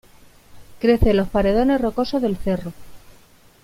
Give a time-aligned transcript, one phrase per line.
[0.79, 2.73] Crece en los paredones rocosos del cerro.